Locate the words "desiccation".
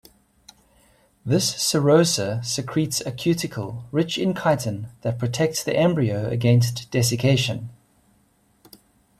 6.89-7.69